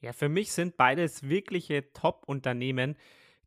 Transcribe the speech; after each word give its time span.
Ja, 0.00 0.12
für 0.12 0.28
mich 0.28 0.52
sind 0.52 0.76
beides 0.76 1.24
wirkliche 1.24 1.92
Top-Unternehmen, 1.92 2.94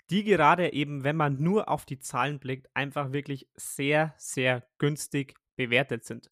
die 0.09 0.25
gerade 0.25 0.73
eben, 0.73 1.05
wenn 1.05 1.15
man 1.15 1.41
nur 1.41 1.69
auf 1.69 1.85
die 1.85 1.97
Zahlen 1.97 2.39
blickt, 2.39 2.67
einfach 2.73 3.13
wirklich 3.13 3.47
sehr, 3.55 4.13
sehr 4.17 4.61
günstig 4.77 5.35
bewertet 5.55 6.03
sind. 6.03 6.29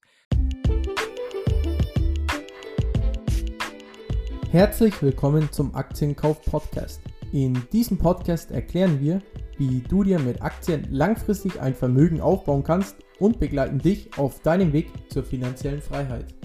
Herzlich 4.52 5.02
willkommen 5.02 5.50
zum 5.54 5.74
Aktienkauf 5.74 6.42
Podcast. 6.42 7.02
In 7.32 7.54
diesem 7.72 7.98
Podcast 7.98 8.52
erklären 8.52 9.00
wir, 9.00 9.22
wie 9.58 9.80
du 9.80 10.04
dir 10.04 10.20
mit 10.20 10.42
Aktien 10.42 10.86
langfristig 10.92 11.62
ein 11.62 11.76
Vermögen 11.76 12.20
aufbauen 12.20 12.64
kannst 12.64 12.98
und 13.20 13.40
begleiten 13.40 13.80
dich 13.80 14.18
auf 14.18 14.42
deinem 14.42 14.74
Weg 14.74 14.92
zur 15.10 15.24
finanziellen 15.24 15.82
Freiheit. 15.82 16.39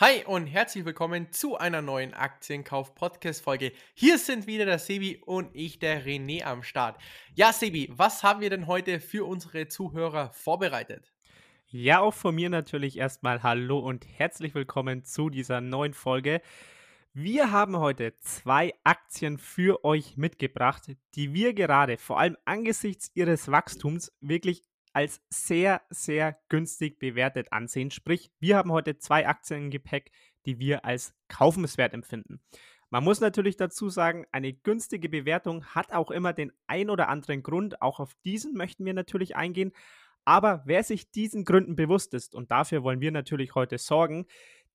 Hi 0.00 0.24
und 0.26 0.48
herzlich 0.48 0.84
willkommen 0.84 1.30
zu 1.30 1.56
einer 1.56 1.80
neuen 1.80 2.14
Aktienkauf-Podcast-Folge. 2.14 3.70
Hier 3.94 4.18
sind 4.18 4.48
wieder 4.48 4.64
der 4.64 4.80
Sebi 4.80 5.22
und 5.24 5.54
ich, 5.54 5.78
der 5.78 6.04
René, 6.04 6.42
am 6.42 6.64
Start. 6.64 7.00
Ja, 7.36 7.52
Sebi, 7.52 7.88
was 7.92 8.24
haben 8.24 8.40
wir 8.40 8.50
denn 8.50 8.66
heute 8.66 8.98
für 8.98 9.24
unsere 9.24 9.68
Zuhörer 9.68 10.30
vorbereitet? 10.30 11.12
Ja, 11.68 12.00
auch 12.00 12.12
von 12.12 12.34
mir 12.34 12.50
natürlich 12.50 12.98
erstmal 12.98 13.44
Hallo 13.44 13.78
und 13.78 14.04
herzlich 14.18 14.56
willkommen 14.56 15.04
zu 15.04 15.30
dieser 15.30 15.60
neuen 15.60 15.94
Folge. 15.94 16.40
Wir 17.12 17.52
haben 17.52 17.78
heute 17.78 18.18
zwei 18.18 18.74
Aktien 18.82 19.38
für 19.38 19.84
euch 19.84 20.16
mitgebracht, 20.16 20.90
die 21.14 21.32
wir 21.34 21.54
gerade 21.54 21.98
vor 21.98 22.18
allem 22.18 22.36
angesichts 22.44 23.12
ihres 23.14 23.48
Wachstums 23.48 24.10
wirklich 24.20 24.64
als 24.94 25.20
sehr, 25.28 25.82
sehr 25.90 26.38
günstig 26.48 26.98
bewertet 26.98 27.52
ansehen. 27.52 27.90
Sprich, 27.90 28.30
wir 28.38 28.56
haben 28.56 28.72
heute 28.72 28.96
zwei 28.96 29.26
Aktien 29.26 29.64
im 29.64 29.70
Gepäck, 29.70 30.10
die 30.46 30.58
wir 30.58 30.84
als 30.84 31.14
kaufenswert 31.28 31.92
empfinden. 31.92 32.40
Man 32.90 33.02
muss 33.02 33.20
natürlich 33.20 33.56
dazu 33.56 33.88
sagen, 33.88 34.24
eine 34.30 34.52
günstige 34.52 35.08
Bewertung 35.08 35.64
hat 35.66 35.92
auch 35.92 36.12
immer 36.12 36.32
den 36.32 36.52
ein 36.68 36.90
oder 36.90 37.08
anderen 37.08 37.42
Grund. 37.42 37.82
Auch 37.82 37.98
auf 37.98 38.14
diesen 38.24 38.54
möchten 38.54 38.84
wir 38.84 38.94
natürlich 38.94 39.34
eingehen. 39.34 39.72
Aber 40.24 40.62
wer 40.64 40.84
sich 40.84 41.10
diesen 41.10 41.44
Gründen 41.44 41.74
bewusst 41.74 42.14
ist, 42.14 42.34
und 42.34 42.52
dafür 42.52 42.84
wollen 42.84 43.00
wir 43.00 43.10
natürlich 43.10 43.56
heute 43.56 43.78
sorgen, 43.78 44.26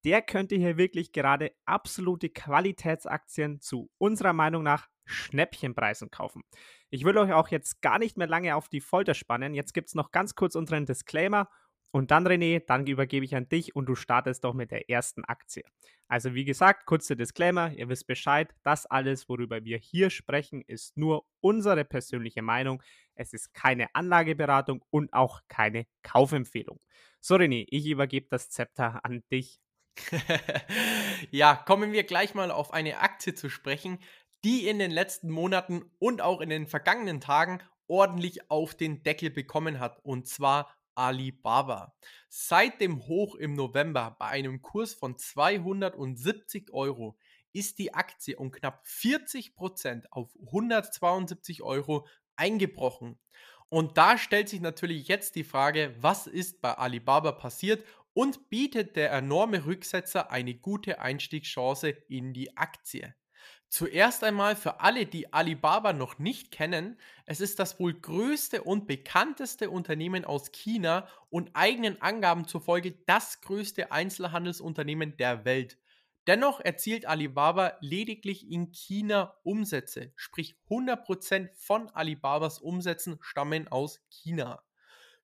der 0.04 0.22
könnte 0.22 0.56
hier 0.56 0.78
wirklich 0.78 1.14
gerade 1.14 1.54
absolute 1.66 2.30
Qualitätsaktien 2.30 3.62
zu 3.62 3.90
unserer 3.98 4.34
Meinung 4.34 4.64
nach 4.64 4.88
Schnäppchenpreisen 5.06 6.12
kaufen. 6.12 6.44
Ich 6.90 7.04
will 7.06 7.18
euch 7.18 7.34
auch 7.34 7.50
jetzt 7.50 7.82
gar 7.82 8.00
nicht 8.00 8.18
mehr 8.18 8.28
lange 8.28 8.56
auf 8.56 8.70
die 8.70 8.82
Folter 8.82 9.14
spannen. 9.14 9.54
Jetzt 9.54 9.74
gibt 9.74 9.90
es 9.90 9.96
noch 9.96 10.12
ganz 10.12 10.36
kurz 10.36 10.56
unseren 10.56 10.86
Disclaimer. 10.86 11.50
Und 11.92 12.12
dann, 12.12 12.28
René, 12.28 12.64
dann 12.66 12.86
übergebe 12.86 13.26
ich 13.26 13.36
an 13.36 13.50
dich 13.50 13.76
und 13.76 13.88
du 13.88 13.96
startest 13.96 14.44
doch 14.44 14.54
mit 14.54 14.70
der 14.70 14.90
ersten 14.90 15.26
Aktie. 15.26 15.64
Also 16.08 16.36
wie 16.36 16.46
gesagt, 16.46 16.86
kurzer 16.86 17.16
Disclaimer, 17.16 17.72
ihr 17.72 17.90
wisst 17.90 18.06
Bescheid, 18.06 18.54
das 18.64 18.86
alles, 18.86 19.28
worüber 19.28 19.64
wir 19.64 19.78
hier 19.78 20.12
sprechen, 20.12 20.62
ist 20.68 20.98
nur 20.98 21.26
unsere 21.42 21.86
persönliche 21.86 22.44
Meinung. 22.44 22.84
Es 23.16 23.34
ist 23.34 23.54
keine 23.54 23.94
Anlageberatung 23.96 24.84
und 24.92 25.14
auch 25.14 25.42
keine 25.48 25.88
Kaufempfehlung. 26.04 26.80
So, 27.22 27.36
René, 27.36 27.66
ich 27.70 27.88
übergebe 27.88 28.28
das 28.30 28.50
Zepter 28.50 29.04
an 29.04 29.24
dich. 29.32 29.60
ja, 31.32 31.56
kommen 31.56 31.92
wir 31.92 32.04
gleich 32.04 32.36
mal 32.36 32.52
auf 32.52 32.72
eine 32.72 33.00
Aktie 33.00 33.34
zu 33.34 33.50
sprechen, 33.50 34.00
die 34.44 34.68
in 34.68 34.80
den 34.80 34.92
letzten 34.92 35.30
Monaten 35.30 35.92
und 36.00 36.22
auch 36.22 36.42
in 36.42 36.50
den 36.50 36.68
vergangenen 36.68 37.22
Tagen 37.22 37.60
ordentlich 37.88 38.50
auf 38.50 38.76
den 38.76 39.04
Deckel 39.04 39.30
bekommen 39.30 39.80
hat, 39.80 40.00
und 40.04 40.28
zwar 40.28 40.74
Alibaba. 40.96 41.96
Seit 42.28 42.82
dem 42.82 43.08
Hoch 43.08 43.36
im 43.36 43.54
November 43.54 44.16
bei 44.20 44.28
einem 44.28 44.62
Kurs 44.62 44.94
von 44.94 45.18
270 45.18 46.72
Euro 46.72 47.18
ist 47.54 47.80
die 47.80 47.94
Aktie 47.94 48.38
um 48.38 48.52
knapp 48.52 48.86
40 48.86 49.56
Prozent 49.56 50.12
auf 50.12 50.30
172 50.46 51.64
Euro 51.64 52.06
eingebrochen. 52.36 53.18
Und 53.70 53.98
da 53.98 54.18
stellt 54.18 54.50
sich 54.50 54.62
natürlich 54.62 55.08
jetzt 55.08 55.36
die 55.36 55.44
Frage, 55.44 55.96
was 56.00 56.28
ist 56.28 56.62
bei 56.62 56.74
Alibaba 56.74 57.32
passiert 57.32 57.84
und 58.14 58.50
bietet 58.50 58.96
der 58.96 59.12
enorme 59.12 59.66
Rücksetzer 59.66 60.32
eine 60.32 60.56
gute 60.56 61.00
Einstiegschance 61.00 61.90
in 62.08 62.34
die 62.34 62.58
Aktie. 62.58 63.16
Zuerst 63.72 64.24
einmal 64.24 64.56
für 64.56 64.80
alle, 64.80 65.06
die 65.06 65.32
Alibaba 65.32 65.94
noch 65.94 66.18
nicht 66.18 66.50
kennen, 66.50 66.98
es 67.26 67.40
ist 67.40 67.60
das 67.60 67.80
wohl 67.80 67.94
größte 67.94 68.64
und 68.64 68.88
bekannteste 68.88 69.70
Unternehmen 69.70 70.26
aus 70.26 70.52
China 70.52 71.08
und 71.30 71.52
eigenen 71.54 72.02
Angaben 72.02 72.48
zufolge 72.48 72.94
das 73.06 73.42
größte 73.42 73.92
Einzelhandelsunternehmen 73.92 75.18
der 75.18 75.46
Welt. 75.46 75.78
Dennoch 76.26 76.60
erzielt 76.60 77.06
Alibaba 77.06 77.78
lediglich 77.80 78.50
in 78.50 78.72
China 78.72 79.36
Umsätze, 79.44 80.14
sprich 80.16 80.58
100% 80.68 81.50
von 81.54 81.90
Alibabas 81.90 82.58
Umsätzen 82.58 83.20
stammen 83.22 83.68
aus 83.68 84.00
China. 84.10 84.64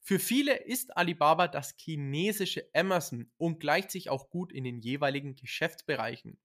Für 0.07 0.19
viele 0.19 0.53
ist 0.53 0.95
Alibaba 0.95 1.47
das 1.47 1.73
chinesische 1.79 2.69
Amazon 2.75 3.31
und 3.37 3.59
gleicht 3.59 3.89
sich 3.89 4.11
auch 4.11 4.29
gut 4.29 4.51
in 4.51 4.63
den 4.63 4.79
jeweiligen 4.79 5.35
Geschäftsbereichen. 5.35 6.37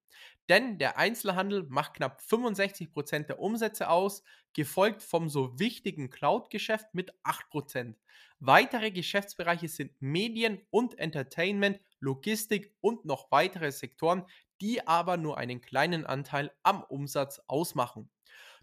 Denn 0.49 0.79
der 0.79 0.97
Einzelhandel 0.97 1.65
macht 1.69 1.93
knapp 1.93 2.23
65% 2.23 3.27
der 3.27 3.39
Umsätze 3.39 3.91
aus, 3.91 4.23
gefolgt 4.55 5.03
vom 5.03 5.29
so 5.29 5.59
wichtigen 5.59 6.09
Cloud-Geschäft 6.09 6.95
mit 6.95 7.13
8%. 7.23 7.97
Weitere 8.39 8.93
Geschäftsbereiche 8.93 9.69
sind 9.69 9.93
Medien 10.01 10.63
und 10.71 10.99
Entertainment, 10.99 11.81
Logistik 11.99 12.75
und 12.81 13.05
noch 13.05 13.31
weitere 13.31 13.73
Sektoren, 13.73 14.25
die 14.63 14.87
aber 14.87 15.19
nur 15.19 15.37
einen 15.37 15.61
kleinen 15.61 16.07
Anteil 16.07 16.51
am 16.63 16.83
Umsatz 16.83 17.43
ausmachen. 17.47 18.09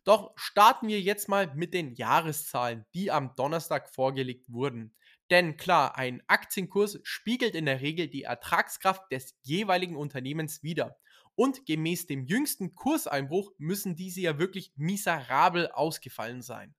Doch 0.07 0.31
starten 0.37 0.87
wir 0.87 1.01
jetzt 1.01 1.27
mal 1.27 1.53
mit 1.53 1.73
den 1.73 1.93
Jahreszahlen, 1.93 2.85
die 2.93 3.11
am 3.11 3.35
Donnerstag 3.35 3.89
vorgelegt 3.89 4.49
wurden. 4.49 4.95
Denn 5.29 5.57
klar, 5.57 5.97
ein 5.97 6.23
Aktienkurs 6.27 7.01
spiegelt 7.03 7.55
in 7.55 7.65
der 7.65 7.81
Regel 7.81 8.07
die 8.07 8.23
Ertragskraft 8.23 9.11
des 9.11 9.35
jeweiligen 9.41 9.97
Unternehmens 9.97 10.63
wider. 10.63 10.97
Und 11.35 11.65
gemäß 11.65 12.05
dem 12.05 12.23
jüngsten 12.23 12.73
Kurseinbruch 12.73 13.51
müssen 13.57 13.97
diese 13.97 14.21
ja 14.21 14.39
wirklich 14.39 14.71
miserabel 14.77 15.69
ausgefallen 15.73 16.41
sein. 16.41 16.73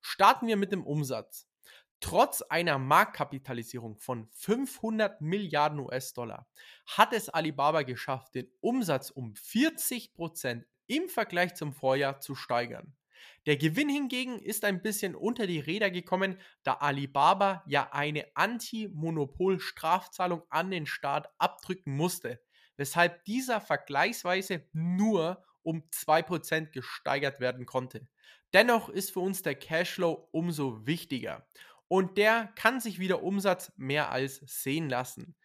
Starten 0.00 0.46
wir 0.46 0.56
mit 0.56 0.70
dem 0.70 0.86
Umsatz. 0.86 1.48
Trotz 1.98 2.40
einer 2.40 2.78
Marktkapitalisierung 2.78 3.98
von 3.98 4.28
500 4.30 5.20
Milliarden 5.20 5.80
US-Dollar 5.80 6.46
hat 6.86 7.12
es 7.14 7.30
Alibaba 7.30 7.82
geschafft, 7.82 8.36
den 8.36 8.46
Umsatz 8.60 9.10
um 9.10 9.34
40 9.34 10.14
Prozent 10.14 10.66
im 10.90 11.08
Vergleich 11.08 11.54
zum 11.54 11.72
Vorjahr 11.72 12.20
zu 12.20 12.34
steigern. 12.34 12.94
Der 13.46 13.56
Gewinn 13.56 13.88
hingegen 13.88 14.40
ist 14.40 14.64
ein 14.64 14.82
bisschen 14.82 15.14
unter 15.14 15.46
die 15.46 15.60
Räder 15.60 15.90
gekommen, 15.90 16.38
da 16.62 16.74
Alibaba 16.74 17.64
ja 17.66 17.88
eine 17.92 18.26
Anti-Monopol-Strafzahlung 18.34 20.42
an 20.50 20.70
den 20.70 20.84
Staat 20.86 21.28
abdrücken 21.38 21.96
musste, 21.96 22.42
weshalb 22.76 23.24
dieser 23.24 23.60
vergleichsweise 23.60 24.68
nur 24.72 25.42
um 25.62 25.84
2% 25.92 26.72
gesteigert 26.72 27.40
werden 27.40 27.66
konnte. 27.66 28.08
Dennoch 28.52 28.88
ist 28.88 29.12
für 29.12 29.20
uns 29.20 29.42
der 29.42 29.54
Cashflow 29.54 30.28
umso 30.32 30.86
wichtiger 30.86 31.46
und 31.86 32.18
der 32.18 32.52
kann 32.56 32.80
sich 32.80 32.98
wieder 32.98 33.22
Umsatz 33.22 33.72
mehr 33.76 34.10
als 34.10 34.40
sehen 34.44 34.88
lassen. 34.88 35.36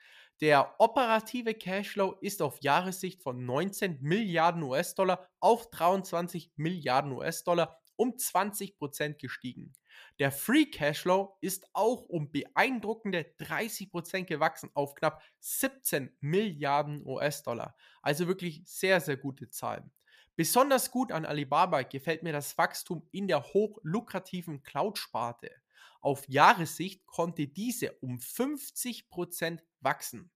Der 0.42 0.76
operative 0.80 1.54
Cashflow 1.54 2.18
ist 2.20 2.42
auf 2.42 2.62
Jahressicht 2.62 3.24
von 3.24 3.46
19 3.46 4.00
Milliarden 4.02 4.64
US-Dollar 4.64 5.30
auf 5.40 5.70
23 5.70 6.52
Milliarden 6.58 7.14
US-Dollar 7.14 7.80
um 7.96 8.12
20% 8.12 9.14
gestiegen. 9.14 9.74
Der 10.20 10.34
Free 10.34 10.66
Cashflow 10.66 11.38
ist 11.40 11.66
auch 11.72 12.02
um 12.04 12.32
beeindruckende 12.32 13.26
30% 13.40 14.26
gewachsen 14.26 14.70
auf 14.74 14.96
knapp 14.96 15.24
17 15.40 16.14
Milliarden 16.20 17.06
US-Dollar. 17.06 17.76
Also 18.02 18.28
wirklich 18.28 18.62
sehr, 18.66 19.00
sehr 19.00 19.16
gute 19.16 19.50
Zahlen. 19.50 19.92
Besonders 20.36 20.92
gut 20.92 21.14
an 21.14 21.26
Alibaba 21.26 21.84
gefällt 21.84 22.24
mir 22.24 22.34
das 22.34 22.58
Wachstum 22.58 23.08
in 23.12 23.30
der 23.30 23.42
hochlukrativen 23.42 24.64
Cloud-Sparte. 24.64 25.50
Auf 26.06 26.30
Jahressicht 26.30 27.08
konnte 27.08 27.48
diese 27.48 27.94
um 27.94 28.20
50% 28.20 29.64
wachsen. 29.82 30.32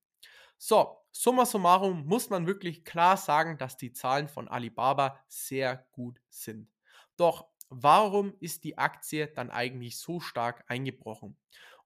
So, 0.58 0.98
summa 1.12 1.46
summarum 1.46 2.06
muss 2.06 2.30
man 2.30 2.46
wirklich 2.46 2.84
klar 2.84 3.16
sagen, 3.16 3.58
dass 3.58 3.76
die 3.76 3.92
Zahlen 3.92 4.28
von 4.28 4.48
Alibaba 4.48 5.20
sehr 5.28 5.86
gut 5.92 6.20
sind. 6.28 6.68
Doch 7.16 7.48
warum 7.70 8.34
ist 8.40 8.64
die 8.64 8.78
Aktie 8.78 9.28
dann 9.28 9.50
eigentlich 9.50 9.98
so 9.98 10.20
stark 10.20 10.64
eingebrochen? 10.68 11.38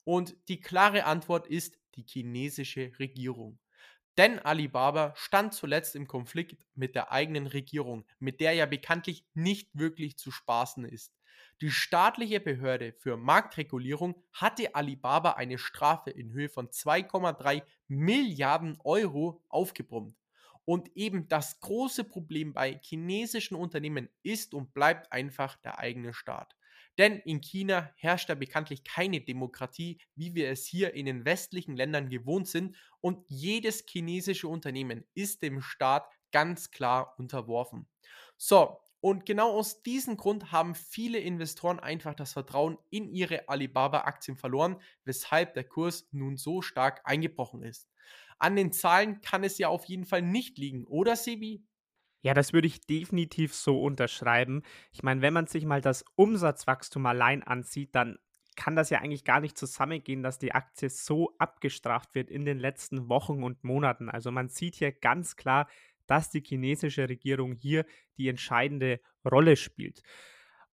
Und 0.05 0.37
die 0.49 0.61
klare 0.61 1.05
Antwort 1.05 1.47
ist 1.47 1.79
die 1.97 2.05
chinesische 2.09 2.93
Regierung. 2.99 3.59
Denn 4.19 4.39
Alibaba 4.39 5.13
stand 5.17 5.55
zuletzt 5.55 5.97
im 5.97 6.07
Konflikt 6.07 6.57
mit 6.75 6.95
der 6.95 7.13
eigenen 7.13 7.47
Regierung, 7.47 8.05
mit 8.19 8.41
der 8.41 8.53
ja 8.55 8.67
bekanntlich 8.67 9.27
nicht 9.35 9.71
wirklich 9.75 10.17
zu 10.19 10.31
spaßen 10.31 10.85
ist. 10.85 11.13
Die 11.61 11.71
staatliche 11.71 12.41
Behörde 12.41 12.93
für 12.93 13.17
Marktregulierung 13.17 14.15
hatte 14.33 14.75
Alibaba 14.75 15.33
eine 15.33 15.59
Strafe 15.59 16.11
in 16.11 16.33
Höhe 16.33 16.49
von 16.49 16.69
2,3 16.69 17.63
Milliarden 17.89 18.79
Euro 18.85 19.43
aufgebrummt. 19.49 20.17
Und 20.65 20.97
eben 20.97 21.29
das 21.29 21.61
große 21.61 22.05
Problem 22.05 22.55
bei 22.55 22.81
chinesischen 22.83 23.55
Unternehmen 23.55 24.09
ist 24.23 24.55
und 24.55 24.73
bleibt 24.73 25.13
einfach 25.13 25.57
der 25.57 25.79
eigene 25.79 26.15
Staat. 26.15 26.57
Denn 26.99 27.19
in 27.19 27.41
China 27.41 27.93
herrscht 27.97 28.29
ja 28.29 28.35
bekanntlich 28.35 28.85
keine 28.85 29.21
Demokratie, 29.21 29.99
wie 30.15 30.35
wir 30.35 30.51
es 30.51 30.65
hier 30.65 30.95
in 30.95 31.07
den 31.07 31.25
westlichen 31.25 31.77
Ländern 31.77 32.09
gewohnt 32.09 32.49
sind. 32.49 32.77
Und 33.01 33.25
jedes 33.29 33.85
chinesische 33.89 34.49
Unternehmen 34.49 35.05
ist 35.15 35.43
dem 35.43 35.61
Staat 35.61 36.09
ganz 36.31 36.71
klar 36.71 37.15
unterworfen. 37.19 37.87
So, 38.37 38.81
und 39.05 39.27
genau 39.27 39.51
aus 39.51 39.83
diesem 39.83 40.17
Grund 40.17 40.51
haben 40.51 40.75
viele 40.75 41.19
Investoren 41.19 41.79
einfach 41.79 42.15
das 42.15 42.33
Vertrauen 42.33 42.79
in 42.89 43.07
ihre 43.11 43.51
Alibaba-Aktien 43.51 44.35
verloren, 44.35 44.81
weshalb 45.05 45.53
der 45.53 45.65
Kurs 45.65 46.09
nun 46.13 46.39
so 46.39 46.63
stark 46.63 47.03
eingebrochen 47.05 47.63
ist. 47.63 47.91
An 48.39 48.57
den 48.57 48.73
Zahlen 48.73 49.21
kann 49.21 49.45
es 49.45 49.59
ja 49.59 49.69
auf 49.69 49.85
jeden 49.85 50.07
Fall 50.07 50.23
nicht 50.23 50.57
liegen, 50.57 50.87
oder 50.87 51.17
Sebi? 51.17 51.67
Ja, 52.23 52.33
das 52.33 52.55
würde 52.55 52.67
ich 52.67 52.81
definitiv 52.81 53.55
so 53.55 53.79
unterschreiben. 53.83 54.63
Ich 54.91 55.03
meine, 55.03 55.21
wenn 55.21 55.35
man 55.35 55.49
sich 55.49 55.67
mal 55.67 55.83
das 55.83 56.07
Umsatzwachstum 56.15 57.05
allein 57.05 57.43
ansieht, 57.43 57.95
dann 57.95 58.19
kann 58.57 58.75
das 58.75 58.89
ja 58.89 59.01
eigentlich 59.01 59.25
gar 59.25 59.41
nicht 59.41 59.59
zusammengehen, 59.59 60.23
dass 60.23 60.39
die 60.39 60.55
Aktie 60.55 60.89
so 60.89 61.35
abgestraft 61.39 62.15
wird 62.15 62.31
in 62.31 62.47
den 62.47 62.59
letzten 62.59 63.11
Wochen 63.11 63.43
und 63.43 63.65
Monaten. 63.65 64.09
Also 64.09 64.31
man 64.31 64.49
sieht 64.49 64.77
hier 64.77 64.93
ganz 64.93 65.37
klar, 65.37 65.69
dass 66.07 66.31
die 66.31 66.43
chinesische 66.45 67.09
Regierung 67.09 67.55
hier 67.55 67.85
die 68.19 68.29
entscheidende 68.29 69.01
Rolle 69.25 69.57
spielt. 69.57 70.03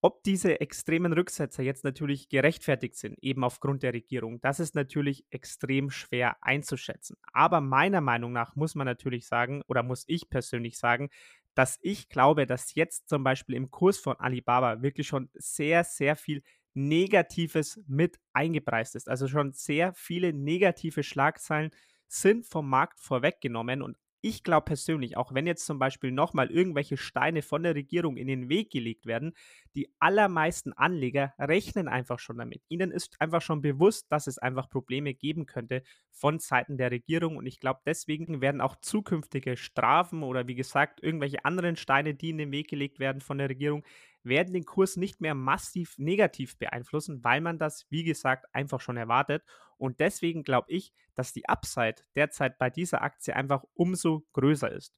Ob 0.03 0.23
diese 0.23 0.61
extremen 0.63 1.13
Rücksetzer 1.13 1.63
jetzt 1.63 1.85
natürlich 1.85 2.31
gerechtfertigt 2.31 2.97
sind, 2.97 3.19
eben 3.21 3.45
aufgrund 3.45 3.83
der 3.83 3.93
Regierung, 3.93 4.41
das 4.41 4.59
ist 4.59 4.75
natürlich 4.75 5.27
extrem 5.29 5.91
schwer 5.91 6.43
einzuschätzen. 6.43 7.17
Aber 7.35 7.61
meiner 7.61 8.01
Meinung 8.01 8.33
nach 8.33 8.57
muss 8.57 8.75
man 8.75 8.87
natürlich 8.87 9.27
sagen, 9.27 9.63
oder 9.69 9.83
muss 9.83 10.05
ich 10.07 10.31
persönlich 10.31 10.79
sagen, 10.79 11.11
dass 11.55 11.79
ich 11.83 12.09
glaube, 12.09 12.47
dass 12.47 12.75
jetzt 12.75 13.11
zum 13.11 13.25
Beispiel 13.25 13.57
im 13.57 13.71
Kurs 13.71 13.99
von 13.99 14.17
Alibaba 14.17 14.81
wirklich 14.81 15.07
schon 15.07 15.29
sehr, 15.35 15.85
sehr 15.85 16.17
viel 16.17 16.43
Negatives 16.73 17.79
mit 17.87 18.19
eingepreist 18.33 18.95
ist. 18.97 19.09
Also 19.09 19.29
schon 19.29 19.53
sehr 19.53 19.93
viele 19.93 20.33
negative 20.33 21.03
Schlagzeilen 21.03 21.73
sind 22.09 22.47
vom 22.47 22.69
Markt 22.71 23.01
vorweggenommen 23.01 23.83
und 23.83 23.99
ich 24.23 24.43
glaube 24.43 24.67
persönlich, 24.67 25.17
auch 25.17 25.33
wenn 25.35 25.47
jetzt 25.47 25.67
zum 25.67 25.79
Beispiel 25.79 26.11
nochmal 26.13 26.51
irgendwelche 26.51 26.97
Steine 26.97 27.43
von 27.43 27.63
der 27.63 27.75
Regierung 27.75 28.17
in 28.17 28.27
den 28.27 28.49
Weg 28.49 28.71
gelegt 28.71 29.07
werden, 29.07 29.33
die 29.75 29.89
allermeisten 29.99 30.73
Anleger 30.73 31.33
rechnen 31.39 31.89
einfach 31.89 32.19
schon 32.19 32.39
damit. 32.39 32.63
Ihnen 32.69 32.91
ist 32.91 33.21
einfach 33.21 33.43
schon 33.43 33.63
bewusst, 33.63 34.11
dass 34.11 34.27
es 34.27 34.39
einfach 34.39 34.69
Probleme 34.69 35.15
geben 35.15 35.47
könnte 35.47 35.83
von 36.11 36.39
Seiten 36.39 36.77
der 36.77 36.91
Regierung 36.91 37.37
und 37.37 37.47
ich 37.47 37.61
glaube, 37.61 37.81
deswegen 37.87 38.41
werden 38.41 38.61
auch 38.61 38.77
zukünftige 38.77 39.57
Strafen 39.57 40.23
oder 40.23 40.47
wie 40.49 40.55
gesagt 40.55 41.03
irgendwelche 41.03 41.45
anderen 41.45 41.77
Steine, 41.77 42.15
die 42.15 42.31
in 42.31 42.39
den 42.39 42.53
Weg 42.53 42.69
gelegt 42.69 42.99
werden 42.99 43.21
von 43.21 43.39
der 43.39 43.49
Regierung, 43.49 43.85
werden 44.23 44.53
den 44.53 44.65
Kurs 44.65 44.97
nicht 44.97 45.21
mehr 45.21 45.35
massiv 45.35 45.97
negativ 45.99 46.59
beeinflussen, 46.59 47.25
weil 47.25 47.41
man 47.41 47.59
das, 47.59 47.87
wie 47.91 48.05
gesagt, 48.05 48.47
einfach 48.53 48.81
schon 48.81 48.97
erwartet. 48.97 49.45
Und 49.77 50.01
deswegen 50.01 50.43
glaube 50.43 50.71
ich, 50.71 50.93
dass 51.15 51.33
die 51.33 51.49
Upside 51.49 51.97
derzeit 52.15 52.59
bei 52.59 52.71
dieser 52.71 53.03
Aktie 53.03 53.35
einfach 53.35 53.65
umso 53.75 54.27
größer 54.33 54.71
ist. 54.71 54.95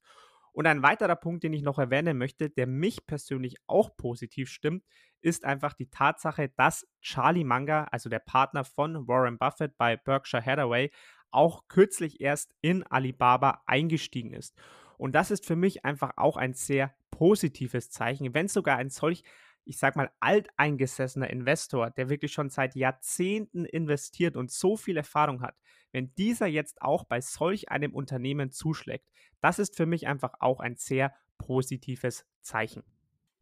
Und 0.51 0.67
ein 0.67 0.83
weiterer 0.83 1.15
Punkt, 1.15 1.43
den 1.43 1.53
ich 1.53 1.63
noch 1.63 1.79
erwähnen 1.79 2.17
möchte, 2.17 2.49
der 2.49 2.67
mich 2.67 3.07
persönlich 3.07 3.55
auch 3.65 3.97
positiv 3.97 4.49
stimmt, 4.49 4.83
ist 5.21 5.45
einfach 5.45 5.73
die 5.73 5.89
Tatsache, 5.89 6.49
dass 6.49 6.87
Charlie 7.01 7.43
Munger, 7.43 7.91
also 7.91 8.07
der 8.07 8.19
Partner 8.19 8.63
von 8.63 9.07
Warren 9.07 9.39
Buffett 9.39 9.77
bei 9.77 9.97
Berkshire 9.97 10.45
Hathaway, 10.45 10.91
auch 11.31 11.67
kürzlich 11.67 12.21
erst 12.21 12.53
in 12.61 12.83
Alibaba 12.83 13.63
eingestiegen 13.65 14.33
ist. 14.33 14.55
Und 14.97 15.13
das 15.13 15.31
ist 15.31 15.45
für 15.45 15.55
mich 15.55 15.85
einfach 15.85 16.11
auch 16.17 16.37
ein 16.37 16.53
sehr 16.53 16.93
positives 17.23 17.89
Zeichen, 17.89 18.33
wenn 18.33 18.49
sogar 18.49 18.75
ein 18.75 18.89
solch, 18.89 19.23
ich 19.63 19.77
sag 19.77 19.95
mal, 19.95 20.11
alteingesessener 20.19 21.29
Investor, 21.29 21.89
der 21.89 22.09
wirklich 22.09 22.33
schon 22.33 22.49
seit 22.49 22.75
Jahrzehnten 22.75 23.63
investiert 23.63 24.35
und 24.35 24.51
so 24.51 24.75
viel 24.75 24.97
Erfahrung 24.97 25.41
hat, 25.41 25.55
wenn 25.93 26.13
dieser 26.15 26.47
jetzt 26.47 26.81
auch 26.81 27.05
bei 27.05 27.21
solch 27.21 27.69
einem 27.69 27.95
Unternehmen 27.95 28.51
zuschlägt, 28.51 29.07
das 29.39 29.57
ist 29.57 29.77
für 29.77 29.85
mich 29.85 30.05
einfach 30.05 30.33
auch 30.41 30.59
ein 30.59 30.75
sehr 30.75 31.13
positives 31.37 32.25
Zeichen. 32.41 32.83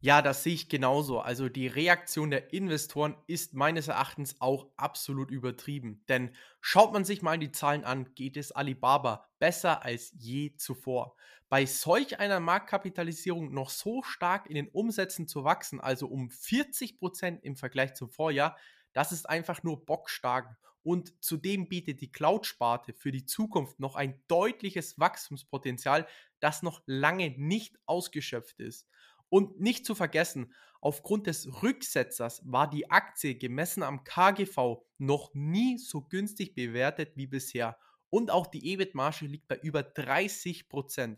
Ja, 0.04 0.24
das 0.24 0.42
sehe 0.44 0.54
ich 0.56 0.68
genauso. 0.68 1.20
Also 1.20 1.48
die 1.48 1.68
Reaktion 1.68 2.32
der 2.32 2.54
Investoren 2.54 3.16
ist 3.28 3.54
meines 3.54 3.88
Erachtens 3.88 4.36
auch 4.42 4.68
absolut 4.76 5.30
übertrieben. 5.30 6.04
Denn 6.10 6.32
schaut 6.60 6.92
man 6.92 7.06
sich 7.06 7.22
mal 7.22 7.38
die 7.38 7.52
Zahlen 7.52 7.84
an, 7.84 8.16
geht 8.16 8.36
es 8.36 8.52
Alibaba 8.52 9.30
besser 9.38 9.84
als 9.86 10.12
je 10.18 10.56
zuvor. 10.56 11.16
Bei 11.50 11.66
solch 11.68 12.20
einer 12.20 12.40
Marktkapitalisierung 12.40 13.54
noch 13.54 13.70
so 13.70 14.02
stark 14.02 14.48
in 14.48 14.56
den 14.56 14.70
Umsätzen 14.70 15.28
zu 15.28 15.44
wachsen, 15.44 15.80
also 15.80 16.08
um 16.08 16.32
40 16.32 16.98
Prozent 16.98 17.44
im 17.44 17.56
Vergleich 17.56 17.94
zum 17.94 18.10
Vorjahr, 18.10 18.58
das 18.94 19.12
ist 19.12 19.30
einfach 19.30 19.62
nur 19.62 19.86
bockstark. 19.86 20.58
Und 20.84 21.24
zudem 21.24 21.70
bietet 21.70 22.02
die 22.02 22.12
Cloud-Sparte 22.12 22.94
für 22.94 23.12
die 23.12 23.26
Zukunft 23.26 23.80
noch 23.80 23.96
ein 23.96 24.20
deutliches 24.28 24.98
Wachstumspotenzial, 25.00 26.08
das 26.40 26.64
noch 26.64 26.82
lange 26.88 27.30
nicht 27.38 27.78
ausgeschöpft 27.86 28.60
ist. 28.60 28.88
Und 29.32 29.62
nicht 29.62 29.86
zu 29.86 29.96
vergessen, 29.96 30.54
aufgrund 30.82 31.26
des 31.26 31.64
Rücksetzers 31.64 32.42
war 32.44 32.70
die 32.70 32.92
Aktie 32.92 33.38
gemessen 33.38 33.82
am 33.82 34.04
KGV 34.04 34.84
noch 34.98 35.34
nie 35.34 35.78
so 35.78 36.02
günstig 36.02 36.54
bewertet 36.54 37.14
wie 37.16 37.28
bisher. 37.28 37.78
Und 38.10 38.30
auch 38.30 38.46
die 38.46 38.74
EBIT-Marge 38.74 39.26
liegt 39.28 39.48
bei 39.48 39.56
über 39.56 39.84
30 39.84 40.68
Prozent. 40.68 41.18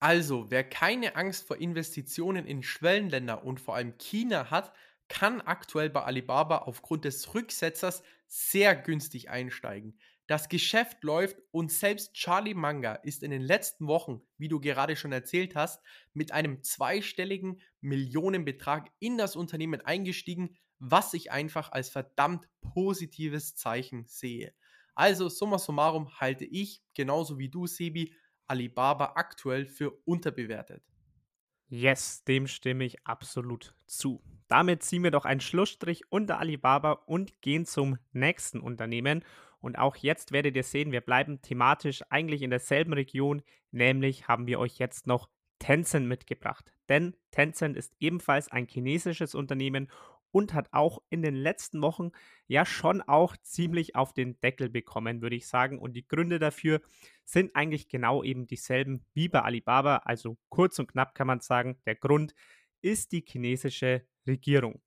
Also, 0.00 0.50
wer 0.50 0.68
keine 0.68 1.16
Angst 1.16 1.46
vor 1.46 1.56
Investitionen 1.56 2.44
in 2.44 2.62
Schwellenländer 2.62 3.42
und 3.42 3.58
vor 3.58 3.74
allem 3.74 3.96
China 3.96 4.50
hat, 4.50 4.74
kann 5.08 5.40
aktuell 5.40 5.88
bei 5.88 6.02
Alibaba 6.02 6.58
aufgrund 6.58 7.06
des 7.06 7.34
Rücksetzers 7.34 8.02
sehr 8.26 8.76
günstig 8.76 9.30
einsteigen. 9.30 9.98
Das 10.30 10.48
Geschäft 10.48 11.02
läuft 11.02 11.42
und 11.50 11.72
selbst 11.72 12.14
Charlie 12.14 12.54
Manga 12.54 12.94
ist 12.94 13.24
in 13.24 13.32
den 13.32 13.42
letzten 13.42 13.88
Wochen, 13.88 14.22
wie 14.38 14.46
du 14.46 14.60
gerade 14.60 14.94
schon 14.94 15.10
erzählt 15.10 15.56
hast, 15.56 15.82
mit 16.14 16.30
einem 16.30 16.62
zweistelligen 16.62 17.60
Millionenbetrag 17.80 18.92
in 19.00 19.18
das 19.18 19.34
Unternehmen 19.34 19.80
eingestiegen, 19.80 20.56
was 20.78 21.14
ich 21.14 21.32
einfach 21.32 21.72
als 21.72 21.90
verdammt 21.90 22.48
positives 22.60 23.56
Zeichen 23.56 24.04
sehe. 24.06 24.54
Also 24.94 25.28
summa 25.28 25.58
summarum 25.58 26.20
halte 26.20 26.44
ich, 26.44 26.84
genauso 26.94 27.40
wie 27.40 27.48
du, 27.48 27.66
Sebi, 27.66 28.14
Alibaba 28.46 29.14
aktuell 29.16 29.66
für 29.66 29.90
unterbewertet. 30.04 30.84
Yes, 31.68 32.24
dem 32.24 32.46
stimme 32.46 32.84
ich 32.84 33.06
absolut 33.06 33.74
zu. 33.86 34.22
Damit 34.48 34.82
ziehen 34.82 35.04
wir 35.04 35.12
doch 35.12 35.24
einen 35.24 35.40
Schlussstrich 35.40 36.02
unter 36.10 36.38
Alibaba 36.38 36.92
und 36.92 37.40
gehen 37.40 37.64
zum 37.64 37.98
nächsten 38.12 38.60
Unternehmen. 38.60 39.24
Und 39.60 39.78
auch 39.78 39.96
jetzt 39.96 40.32
werdet 40.32 40.56
ihr 40.56 40.62
sehen, 40.62 40.92
wir 40.92 41.00
bleiben 41.00 41.42
thematisch 41.42 42.02
eigentlich 42.08 42.42
in 42.42 42.50
derselben 42.50 42.92
Region, 42.92 43.42
nämlich 43.70 44.28
haben 44.28 44.46
wir 44.46 44.58
euch 44.58 44.78
jetzt 44.78 45.06
noch 45.06 45.28
Tencent 45.58 46.06
mitgebracht. 46.06 46.72
Denn 46.88 47.14
Tencent 47.30 47.76
ist 47.76 47.94
ebenfalls 48.00 48.48
ein 48.48 48.66
chinesisches 48.66 49.34
Unternehmen 49.34 49.88
und 50.32 50.54
hat 50.54 50.68
auch 50.72 51.02
in 51.10 51.22
den 51.22 51.34
letzten 51.34 51.82
Wochen 51.82 52.10
ja 52.46 52.64
schon 52.64 53.02
auch 53.02 53.36
ziemlich 53.42 53.96
auf 53.96 54.12
den 54.12 54.40
Deckel 54.40 54.68
bekommen, 54.68 55.22
würde 55.22 55.36
ich 55.36 55.46
sagen. 55.46 55.78
Und 55.78 55.94
die 55.94 56.06
Gründe 56.06 56.38
dafür 56.38 56.80
sind 57.24 57.54
eigentlich 57.54 57.88
genau 57.88 58.22
eben 58.22 58.46
dieselben 58.46 59.04
wie 59.12 59.28
bei 59.28 59.42
Alibaba. 59.42 59.96
Also 60.04 60.36
kurz 60.48 60.78
und 60.78 60.88
knapp 60.88 61.14
kann 61.14 61.26
man 61.26 61.40
sagen, 61.40 61.80
der 61.86 61.96
Grund 61.96 62.34
ist 62.80 63.12
die 63.12 63.24
chinesische 63.26 64.06
Regierung. 64.26 64.80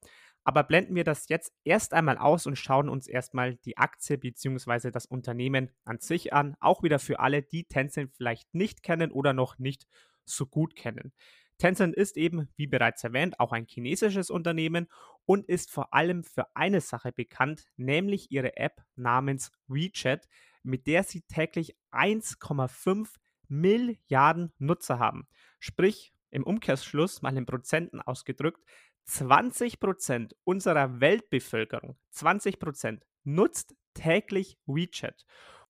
Aber 0.44 0.64
blenden 0.64 0.96
wir 0.96 1.04
das 1.04 1.30
jetzt 1.30 1.54
erst 1.64 1.94
einmal 1.94 2.18
aus 2.18 2.46
und 2.46 2.58
schauen 2.58 2.90
uns 2.90 3.08
erstmal 3.08 3.56
die 3.58 3.78
Aktie 3.78 4.18
bzw. 4.18 4.92
das 4.92 5.06
Unternehmen 5.06 5.72
an 5.86 6.00
sich 6.00 6.34
an. 6.34 6.56
Auch 6.60 6.84
wieder 6.84 7.00
für 7.00 7.20
alle, 7.20 7.42
die 7.42 7.64
Tencent 7.64 8.12
vielleicht 8.14 8.54
nicht 8.54 8.84
kennen 8.84 9.12
oder 9.12 9.34
noch 9.34 9.58
nicht 9.58 9.88
so 10.26 10.46
gut 10.46 10.76
kennen. 10.76 11.14
Tencent 11.58 11.96
ist 11.96 12.18
eben, 12.18 12.50
wie 12.56 12.68
bereits 12.68 13.04
erwähnt, 13.04 13.40
auch 13.40 13.52
ein 13.52 13.66
chinesisches 13.66 14.30
Unternehmen 14.30 14.88
und 15.26 15.48
ist 15.48 15.72
vor 15.72 15.94
allem 15.94 16.24
für 16.24 16.54
eine 16.56 16.82
Sache 16.82 17.12
bekannt, 17.12 17.66
nämlich 17.78 18.32
ihre 18.32 18.58
App 18.58 18.84
namens 18.96 19.52
WeChat, 19.68 20.28
mit 20.64 20.88
der 20.88 21.04
sie 21.04 21.22
täglich 21.22 21.76
1,5 21.92 23.08
Milliarden 23.48 24.52
Nutzer 24.58 25.00
haben. 25.00 25.28
Sprich, 25.60 26.14
im 26.32 26.44
Umkehrschluss 26.44 27.22
mal 27.22 27.38
in 27.38 27.46
Prozenten 27.46 28.02
ausgedrückt, 28.02 28.64
20% 29.08 30.34
unserer 30.44 31.00
Weltbevölkerung, 31.00 31.98
20% 32.14 33.02
nutzt 33.24 33.76
täglich 33.94 34.58
WeChat. 34.66 35.26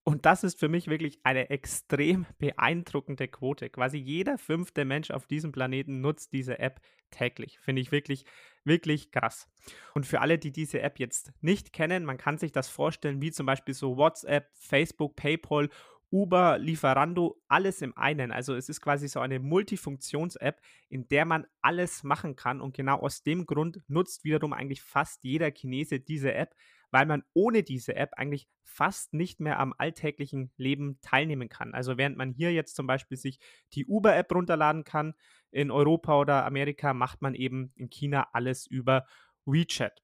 Und 0.06 0.26
das 0.26 0.44
ist 0.44 0.60
für 0.60 0.68
mich 0.68 0.88
wirklich 0.88 1.18
eine 1.24 1.48
extrem 1.48 2.26
beeindruckende 2.38 3.26
Quote. 3.26 3.70
Quasi 3.70 3.96
jeder 3.96 4.36
fünfte 4.36 4.84
Mensch 4.84 5.10
auf 5.10 5.26
diesem 5.26 5.50
Planeten 5.50 6.02
nutzt 6.02 6.34
diese 6.34 6.58
App 6.58 6.80
täglich. 7.10 7.58
Finde 7.58 7.80
ich 7.80 7.90
wirklich, 7.90 8.26
wirklich 8.64 9.10
krass. 9.12 9.48
Und 9.94 10.04
für 10.04 10.20
alle, 10.20 10.38
die 10.38 10.52
diese 10.52 10.82
App 10.82 10.98
jetzt 10.98 11.32
nicht 11.40 11.72
kennen, 11.72 12.04
man 12.04 12.18
kann 12.18 12.36
sich 12.36 12.52
das 12.52 12.68
vorstellen 12.68 13.22
wie 13.22 13.32
zum 13.32 13.46
Beispiel 13.46 13.72
so 13.72 13.96
WhatsApp, 13.96 14.50
Facebook, 14.52 15.16
PayPal 15.16 15.70
Uber, 16.14 16.58
Lieferando, 16.58 17.42
alles 17.48 17.82
im 17.82 17.96
einen. 17.96 18.30
Also 18.30 18.54
es 18.54 18.68
ist 18.68 18.80
quasi 18.80 19.08
so 19.08 19.18
eine 19.18 19.40
Multifunktions-App, 19.40 20.60
in 20.88 21.08
der 21.08 21.24
man 21.24 21.44
alles 21.60 22.04
machen 22.04 22.36
kann. 22.36 22.60
Und 22.60 22.72
genau 22.72 23.00
aus 23.00 23.24
dem 23.24 23.46
Grund 23.46 23.80
nutzt 23.88 24.22
wiederum 24.22 24.52
eigentlich 24.52 24.80
fast 24.80 25.24
jeder 25.24 25.50
Chinese 25.50 25.98
diese 25.98 26.32
App, 26.32 26.54
weil 26.92 27.04
man 27.06 27.24
ohne 27.32 27.64
diese 27.64 27.96
App 27.96 28.12
eigentlich 28.14 28.46
fast 28.62 29.12
nicht 29.12 29.40
mehr 29.40 29.58
am 29.58 29.74
alltäglichen 29.76 30.52
Leben 30.56 31.00
teilnehmen 31.00 31.48
kann. 31.48 31.74
Also 31.74 31.98
während 31.98 32.16
man 32.16 32.30
hier 32.30 32.52
jetzt 32.52 32.76
zum 32.76 32.86
Beispiel 32.86 33.16
sich 33.16 33.40
die 33.72 33.84
Uber-App 33.84 34.32
runterladen 34.32 34.84
kann, 34.84 35.14
in 35.50 35.72
Europa 35.72 36.16
oder 36.20 36.46
Amerika 36.46 36.94
macht 36.94 37.22
man 37.22 37.34
eben 37.34 37.72
in 37.74 37.90
China 37.90 38.28
alles 38.32 38.68
über 38.68 39.04
WeChat. 39.46 40.03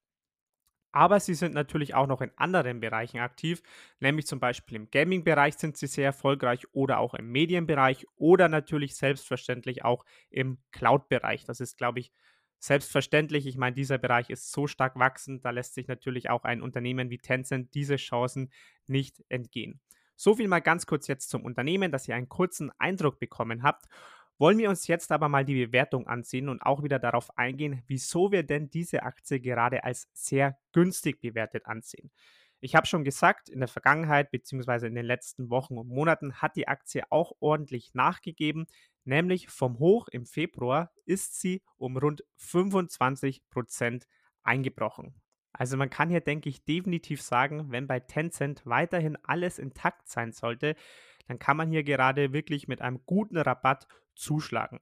Aber 0.93 1.21
sie 1.21 1.35
sind 1.35 1.55
natürlich 1.55 1.95
auch 1.95 2.07
noch 2.07 2.21
in 2.21 2.33
anderen 2.37 2.81
Bereichen 2.81 3.21
aktiv, 3.21 3.63
nämlich 4.01 4.27
zum 4.27 4.41
Beispiel 4.41 4.77
im 4.77 4.91
Gaming-Bereich 4.91 5.55
sind 5.55 5.77
sie 5.77 5.87
sehr 5.87 6.07
erfolgreich 6.07 6.67
oder 6.73 6.99
auch 6.99 7.15
im 7.15 7.31
Medienbereich 7.31 8.07
oder 8.17 8.49
natürlich 8.49 8.97
selbstverständlich 8.97 9.85
auch 9.85 10.05
im 10.31 10.59
Cloud-Bereich. 10.73 11.45
Das 11.45 11.61
ist, 11.61 11.79
glaube 11.79 12.01
ich, 12.01 12.13
selbstverständlich. 12.59 13.47
Ich 13.47 13.57
meine, 13.57 13.75
dieser 13.75 13.99
Bereich 13.99 14.31
ist 14.31 14.53
so 14.53 14.67
stark 14.67 14.97
wachsend, 14.97 15.45
da 15.45 15.51
lässt 15.51 15.75
sich 15.75 15.89
natürlich 15.89 16.29
auch 16.29 16.45
ein 16.45 16.61
Unternehmen 16.61 17.11
wie 17.11 17.19
Tencent 17.19 17.75
diese 17.75 17.97
Chancen 17.97 18.51
nicht 18.87 19.25
entgehen. 19.29 19.81
So 20.17 20.35
viel 20.35 20.49
mal 20.49 20.61
ganz 20.61 20.85
kurz 20.85 21.07
jetzt 21.07 21.31
zum 21.31 21.45
Unternehmen, 21.45 21.91
dass 21.91 22.07
ihr 22.07 22.15
einen 22.15 22.29
kurzen 22.29 22.71
Eindruck 22.79 23.19
bekommen 23.19 23.63
habt. 23.63 23.87
Wollen 24.41 24.57
wir 24.57 24.71
uns 24.71 24.87
jetzt 24.87 25.13
aber 25.13 25.29
mal 25.29 25.45
die 25.45 25.67
Bewertung 25.67 26.07
ansehen 26.07 26.49
und 26.49 26.63
auch 26.63 26.83
wieder 26.83 26.99
darauf 26.99 27.37
eingehen, 27.37 27.83
wieso 27.87 28.33
wir 28.33 28.43
denn 28.43 28.71
diese 28.71 29.03
Aktie 29.03 29.39
gerade 29.39 29.85
als 29.85 30.09
sehr 30.15 30.59
günstig 30.73 31.21
bewertet 31.21 31.67
ansehen. 31.67 32.11
Ich 32.61 32.75
habe 32.75 32.87
schon 32.87 33.05
gesagt, 33.05 33.51
in 33.51 33.59
der 33.59 33.69
Vergangenheit 33.69 34.31
bzw. 34.31 34.87
in 34.87 34.95
den 34.95 35.05
letzten 35.05 35.51
Wochen 35.51 35.77
und 35.77 35.89
Monaten 35.89 36.37
hat 36.37 36.57
die 36.57 36.69
Aktie 36.69 37.03
auch 37.11 37.33
ordentlich 37.41 37.93
nachgegeben, 37.93 38.67
nämlich 39.05 39.51
vom 39.51 39.79
Hoch 39.79 40.09
im 40.09 40.25
Februar 40.25 40.91
ist 41.05 41.39
sie 41.39 41.63
um 41.77 41.99
rund 41.99 42.25
25 42.37 43.43
Prozent 43.51 44.07
eingebrochen. 44.43 45.21
Also 45.53 45.77
man 45.77 45.91
kann 45.91 46.09
hier, 46.09 46.23
denke 46.23 46.49
ich, 46.49 46.65
definitiv 46.65 47.21
sagen, 47.21 47.71
wenn 47.73 47.87
bei 47.87 48.01
Tencent 48.01 48.63
weiterhin 48.65 49.19
alles 49.23 49.59
intakt 49.59 50.09
sein 50.09 50.33
sollte, 50.33 50.77
dann 51.27 51.39
kann 51.39 51.57
man 51.57 51.71
hier 51.71 51.85
gerade 51.85 52.33
wirklich 52.33 52.69
mit 52.69 52.81
einem 52.81 53.01
guten 53.05 53.37
Rabatt 53.37 53.87
zuschlagen. 54.21 54.81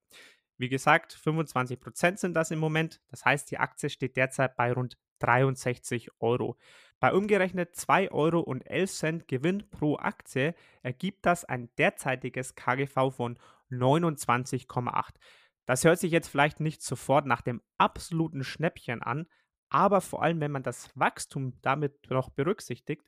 Wie 0.56 0.68
gesagt, 0.68 1.16
25% 1.16 2.18
sind 2.18 2.34
das 2.34 2.50
im 2.50 2.58
Moment. 2.58 3.00
Das 3.08 3.24
heißt, 3.24 3.50
die 3.50 3.58
Aktie 3.58 3.90
steht 3.90 4.16
derzeit 4.16 4.56
bei 4.56 4.72
rund 4.72 4.98
63 5.20 6.10
Euro. 6.20 6.56
Bei 7.00 7.12
umgerechnet 7.12 7.74
2,11 7.74 8.10
Euro 8.10 9.22
Gewinn 9.26 9.70
pro 9.70 9.96
Aktie 9.96 10.54
ergibt 10.82 11.26
das 11.26 11.44
ein 11.44 11.70
derzeitiges 11.78 12.56
KGV 12.56 13.10
von 13.14 13.38
29,8. 13.70 15.14
Das 15.64 15.84
hört 15.84 16.00
sich 16.00 16.10
jetzt 16.10 16.28
vielleicht 16.28 16.60
nicht 16.60 16.82
sofort 16.82 17.26
nach 17.26 17.42
dem 17.42 17.62
absoluten 17.76 18.42
Schnäppchen 18.42 19.02
an, 19.02 19.26
aber 19.68 20.00
vor 20.00 20.22
allem, 20.22 20.40
wenn 20.40 20.50
man 20.50 20.62
das 20.62 20.90
Wachstum 20.94 21.52
damit 21.62 22.10
noch 22.10 22.30
berücksichtigt, 22.30 23.06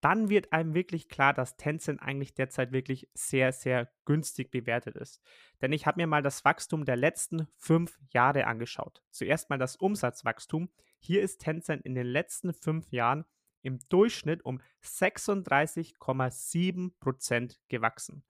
dann 0.00 0.28
wird 0.28 0.52
einem 0.52 0.74
wirklich 0.74 1.08
klar, 1.08 1.32
dass 1.32 1.56
Tencent 1.56 2.02
eigentlich 2.02 2.34
derzeit 2.34 2.72
wirklich 2.72 3.08
sehr, 3.14 3.52
sehr 3.52 3.90
günstig 4.04 4.50
bewertet 4.50 4.96
ist. 4.96 5.22
Denn 5.62 5.72
ich 5.72 5.86
habe 5.86 6.00
mir 6.00 6.06
mal 6.06 6.22
das 6.22 6.44
Wachstum 6.44 6.84
der 6.84 6.96
letzten 6.96 7.48
fünf 7.56 7.98
Jahre 8.10 8.46
angeschaut. 8.46 9.02
Zuerst 9.10 9.50
mal 9.50 9.58
das 9.58 9.76
Umsatzwachstum. 9.76 10.68
Hier 10.98 11.22
ist 11.22 11.40
Tencent 11.40 11.84
in 11.84 11.94
den 11.94 12.06
letzten 12.06 12.52
fünf 12.52 12.92
Jahren 12.92 13.24
im 13.62 13.78
Durchschnitt 13.88 14.44
um 14.44 14.60
36,7 14.84 16.92
Prozent 17.00 17.58
gewachsen. 17.68 18.24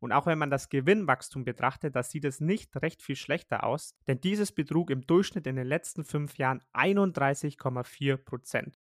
Und 0.00 0.12
auch 0.12 0.26
wenn 0.26 0.38
man 0.38 0.50
das 0.50 0.68
Gewinnwachstum 0.68 1.44
betrachtet, 1.44 1.96
da 1.96 2.02
sieht 2.02 2.24
es 2.24 2.40
nicht 2.40 2.76
recht 2.80 3.02
viel 3.02 3.16
schlechter 3.16 3.64
aus, 3.64 3.96
denn 4.06 4.20
dieses 4.20 4.52
betrug 4.52 4.90
im 4.90 5.06
Durchschnitt 5.06 5.46
in 5.46 5.56
den 5.56 5.66
letzten 5.66 6.04
fünf 6.04 6.38
Jahren 6.38 6.62
31,4 6.72 8.16
Prozent. 8.16 8.78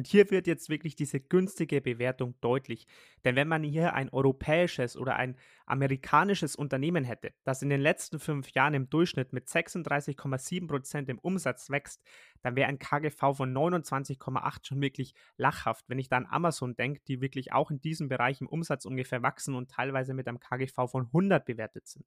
Und 0.00 0.06
hier 0.06 0.30
wird 0.30 0.46
jetzt 0.46 0.70
wirklich 0.70 0.96
diese 0.96 1.20
günstige 1.20 1.82
Bewertung 1.82 2.34
deutlich. 2.40 2.86
Denn 3.22 3.36
wenn 3.36 3.48
man 3.48 3.62
hier 3.62 3.92
ein 3.92 4.08
europäisches 4.08 4.96
oder 4.96 5.16
ein 5.16 5.36
amerikanisches 5.66 6.56
Unternehmen 6.56 7.04
hätte, 7.04 7.34
das 7.44 7.60
in 7.60 7.68
den 7.68 7.82
letzten 7.82 8.18
fünf 8.18 8.48
Jahren 8.52 8.72
im 8.72 8.88
Durchschnitt 8.88 9.34
mit 9.34 9.48
36,7% 9.48 11.10
im 11.10 11.18
Umsatz 11.18 11.68
wächst, 11.68 12.02
dann 12.40 12.56
wäre 12.56 12.70
ein 12.70 12.78
KGV 12.78 13.36
von 13.36 13.54
29,8 13.54 14.66
schon 14.66 14.80
wirklich 14.80 15.12
lachhaft. 15.36 15.84
Wenn 15.88 15.98
ich 15.98 16.08
da 16.08 16.16
an 16.16 16.26
Amazon 16.30 16.74
denke, 16.76 17.02
die 17.06 17.20
wirklich 17.20 17.52
auch 17.52 17.70
in 17.70 17.82
diesem 17.82 18.08
Bereich 18.08 18.40
im 18.40 18.48
Umsatz 18.48 18.86
ungefähr 18.86 19.22
wachsen 19.22 19.54
und 19.54 19.70
teilweise 19.70 20.14
mit 20.14 20.26
einem 20.28 20.40
KGV 20.40 20.90
von 20.90 21.08
100 21.08 21.44
bewertet 21.44 21.86
sind. 21.86 22.06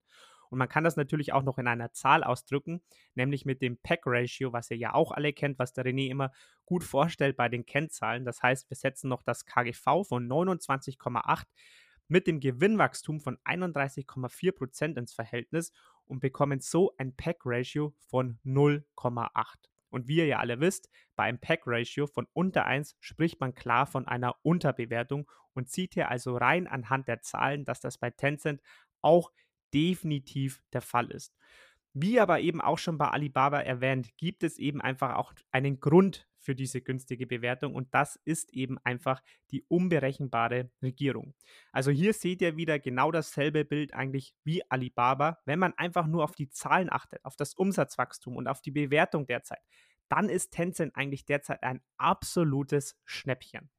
Und 0.54 0.60
man 0.60 0.70
kann 0.70 0.84
das 0.84 0.98
natürlich 0.98 1.34
auch 1.34 1.42
noch 1.42 1.58
in 1.58 1.68
einer 1.68 1.94
Zahl 1.94 2.24
ausdrücken, 2.24 2.84
nämlich 3.16 3.44
mit 3.44 3.64
dem 3.64 3.80
Pack-Ratio, 3.82 4.54
was 4.54 4.70
ihr 4.70 4.78
ja 4.78 4.94
auch 4.94 5.12
alle 5.12 5.34
kennt, 5.34 5.58
was 5.58 5.74
der 5.74 5.84
René 5.84 6.12
immer 6.12 6.32
gut 6.68 6.84
vorstellt 6.84 7.36
bei 7.38 7.50
den 7.50 7.66
Kennzahlen. 7.66 8.24
Das 8.24 8.44
heißt, 8.44 8.70
wir 8.70 8.78
setzen 8.78 9.10
noch 9.10 9.24
das 9.24 9.48
KGV 9.48 10.04
von 10.08 10.30
29,8 10.30 11.46
mit 12.08 12.28
dem 12.28 12.40
Gewinnwachstum 12.40 13.20
von 13.20 13.40
31,4% 13.40 14.96
ins 14.96 15.12
Verhältnis 15.16 15.72
und 16.06 16.20
bekommen 16.20 16.60
so 16.60 16.94
ein 17.00 17.16
Pack-Ratio 17.16 17.96
von 17.98 18.38
0,8. 18.46 19.32
Und 19.90 20.08
wie 20.08 20.18
ihr 20.18 20.28
ja 20.28 20.38
alle 20.38 20.60
wisst, 20.60 20.88
bei 21.16 21.24
einem 21.24 21.40
Pack-Ratio 21.40 22.06
von 22.06 22.28
unter 22.34 22.66
1 22.66 22.96
spricht 23.00 23.40
man 23.40 23.56
klar 23.56 23.88
von 23.88 24.08
einer 24.08 24.36
Unterbewertung 24.44 25.28
und 25.54 25.72
sieht 25.72 25.96
hier 25.96 26.10
also 26.10 26.38
rein 26.38 26.68
anhand 26.68 27.08
der 27.08 27.22
Zahlen, 27.22 27.66
dass 27.66 27.80
das 27.80 27.98
bei 27.98 28.12
Tencent 28.12 28.62
auch 29.02 29.32
definitiv 29.74 30.62
der 30.72 30.82
Fall 30.82 31.12
ist. 31.12 31.36
Wie 31.96 32.20
aber 32.20 32.40
eben 32.40 32.60
auch 32.60 32.80
schon 32.80 32.98
bei 32.98 33.10
Alibaba 33.10 33.60
erwähnt, 33.62 34.18
gibt 34.18 34.44
es 34.44 34.58
eben 34.58 34.82
einfach 34.82 35.16
auch 35.16 35.34
einen 35.52 35.80
Grund 35.80 36.28
für 36.40 36.56
diese 36.56 36.82
günstige 36.82 37.28
Bewertung 37.28 37.76
und 37.76 37.94
das 37.94 38.20
ist 38.26 38.52
eben 38.52 38.78
einfach 38.84 39.22
die 39.52 39.64
unberechenbare 39.68 40.72
Regierung. 40.82 41.36
Also 41.72 41.92
hier 41.92 42.14
seht 42.14 42.42
ihr 42.42 42.58
wieder 42.58 42.80
genau 42.80 43.12
dasselbe 43.12 43.64
Bild 43.64 43.94
eigentlich 43.94 44.34
wie 44.44 44.64
Alibaba. 44.70 45.40
Wenn 45.46 45.60
man 45.60 45.74
einfach 45.78 46.08
nur 46.08 46.24
auf 46.24 46.34
die 46.34 46.50
Zahlen 46.50 46.92
achtet, 46.92 47.24
auf 47.24 47.36
das 47.36 47.54
Umsatzwachstum 47.54 48.38
und 48.38 48.48
auf 48.48 48.62
die 48.62 48.72
Bewertung 48.72 49.28
derzeit, 49.28 49.62
dann 50.10 50.30
ist 50.30 50.52
Tencent 50.52 50.96
eigentlich 50.96 51.26
derzeit 51.26 51.64
ein 51.64 51.82
absolutes 51.98 52.98
Schnäppchen. 53.06 53.70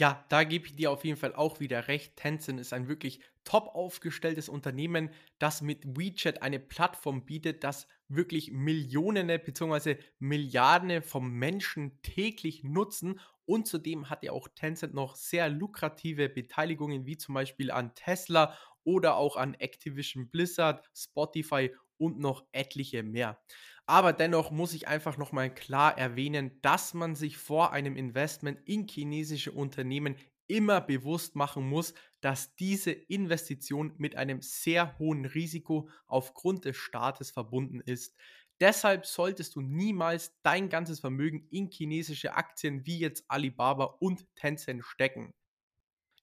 Ja, 0.00 0.24
da 0.30 0.44
gebe 0.44 0.66
ich 0.66 0.76
dir 0.76 0.90
auf 0.90 1.04
jeden 1.04 1.16
Fall 1.18 1.34
auch 1.34 1.60
wieder 1.60 1.88
recht. 1.88 2.16
Tencent 2.16 2.58
ist 2.58 2.72
ein 2.72 2.88
wirklich 2.88 3.20
top 3.44 3.68
aufgestelltes 3.74 4.48
Unternehmen, 4.48 5.10
das 5.38 5.60
mit 5.62 5.84
WeChat 5.84 6.42
eine 6.42 6.58
Plattform 6.58 7.26
bietet, 7.26 7.64
das 7.64 7.86
wirklich 8.08 8.50
Millionen 8.52 9.26
bzw. 9.26 9.96
Milliarden 10.18 11.02
von 11.02 11.28
Menschen 11.30 12.00
täglich 12.02 12.62
nutzen. 12.64 13.20
Und 13.44 13.66
zudem 13.66 14.08
hat 14.08 14.22
ja 14.22 14.32
auch 14.32 14.48
Tencent 14.54 14.94
noch 14.94 15.16
sehr 15.16 15.48
lukrative 15.50 16.28
Beteiligungen, 16.28 17.04
wie 17.04 17.16
zum 17.18 17.34
Beispiel 17.34 17.70
an 17.70 17.94
Tesla 17.94 18.56
oder 18.84 19.16
auch 19.16 19.36
an 19.36 19.54
Activision 19.54 20.30
Blizzard, 20.30 20.88
Spotify 20.94 21.74
und 21.98 22.18
noch 22.18 22.46
etliche 22.52 23.02
mehr. 23.02 23.42
Aber 23.90 24.12
dennoch 24.12 24.52
muss 24.52 24.72
ich 24.72 24.86
einfach 24.86 25.18
nochmal 25.18 25.52
klar 25.52 25.98
erwähnen, 25.98 26.60
dass 26.62 26.94
man 26.94 27.16
sich 27.16 27.36
vor 27.38 27.72
einem 27.72 27.96
Investment 27.96 28.60
in 28.64 28.86
chinesische 28.86 29.50
Unternehmen 29.50 30.14
immer 30.46 30.80
bewusst 30.80 31.34
machen 31.34 31.68
muss, 31.68 31.94
dass 32.20 32.54
diese 32.54 32.92
Investition 32.92 33.92
mit 33.98 34.14
einem 34.14 34.42
sehr 34.42 34.96
hohen 35.00 35.24
Risiko 35.24 35.88
aufgrund 36.06 36.66
des 36.66 36.76
Staates 36.76 37.32
verbunden 37.32 37.80
ist. 37.80 38.16
Deshalb 38.60 39.06
solltest 39.06 39.56
du 39.56 39.60
niemals 39.60 40.40
dein 40.44 40.68
ganzes 40.68 41.00
Vermögen 41.00 41.48
in 41.50 41.68
chinesische 41.68 42.34
Aktien 42.34 42.86
wie 42.86 43.00
jetzt 43.00 43.24
Alibaba 43.26 43.86
und 43.98 44.24
Tencent 44.36 44.84
stecken. 44.84 45.34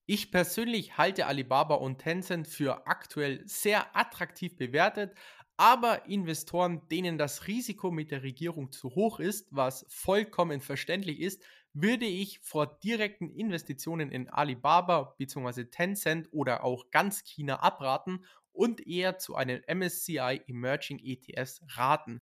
Ich 0.10 0.32
persönlich 0.32 0.98
halte 0.98 1.26
Alibaba 1.26 1.76
und 1.76 1.98
Tencent 1.98 2.48
für 2.48 2.88
aktuell 2.88 3.46
sehr 3.46 3.94
attraktiv 3.94 4.56
bewertet, 4.56 5.14
aber 5.58 6.06
Investoren, 6.06 6.88
denen 6.90 7.18
das 7.18 7.48
Risiko 7.48 7.92
mit 7.92 8.12
der 8.12 8.24
Regierung 8.24 8.72
zu 8.72 8.96
hoch 8.96 9.20
ist, 9.20 9.48
was 9.52 9.86
vollkommen 9.90 10.62
verständlich 10.62 11.20
ist, 11.20 11.44
würde 11.74 12.06
ich 12.06 12.40
vor 12.40 12.80
direkten 12.80 13.30
Investitionen 13.30 14.12
in 14.12 14.30
Alibaba 14.30 15.16
bzw. 15.18 15.66
Tencent 15.66 16.30
oder 16.32 16.64
auch 16.64 16.92
ganz 16.92 17.24
China 17.24 17.60
abraten 17.62 18.24
und 18.52 18.86
eher 18.88 19.18
zu 19.18 19.36
einem 19.36 19.62
MSCI 19.68 20.42
Emerging 20.48 21.00
ETFs 21.00 21.62
raten. 21.76 22.20